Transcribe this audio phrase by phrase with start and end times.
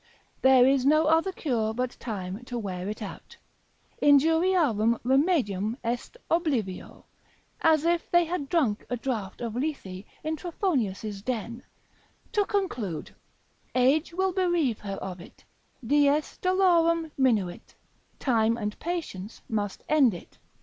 [0.41, 3.37] There is no other cure but time to wear it out,
[4.01, 7.03] Injuriarum remedium est oblivio,
[7.61, 11.61] as if they had drunk a draught of Lethe in Trophonius' den:
[12.31, 13.13] to conclude,
[13.75, 15.45] age will bereave her of it,
[15.85, 17.75] dies dolorem minuit,
[18.17, 20.39] time and patience must end it.